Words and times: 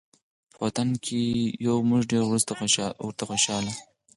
په 0.51 0.57
وطن 0.65 0.89
کې 1.05 1.21
یو 1.67 1.75
موږ 1.89 2.01
ډېر 2.11 2.23
ورته 3.19 3.23
خوشحاله 3.29 3.73